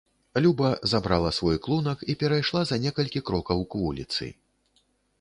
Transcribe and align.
Люба 0.35 0.79
забрала 0.93 1.33
свой 1.41 1.59
клунак 1.67 2.03
і 2.13 2.17
перайшла 2.23 2.65
за 2.71 2.83
некалькі 2.89 3.25
крокаў 3.31 3.65
к 3.73 3.87
вуліцы. 3.87 4.35